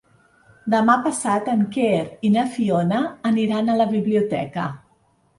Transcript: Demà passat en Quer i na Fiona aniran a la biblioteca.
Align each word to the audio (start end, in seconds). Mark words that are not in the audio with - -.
Demà 0.73 0.93
passat 1.07 1.49
en 1.55 1.59
Quer 1.75 1.99
i 2.29 2.31
na 2.35 2.45
Fiona 2.55 3.01
aniran 3.31 3.69
a 3.69 3.75
la 3.83 3.87
biblioteca. 3.93 4.65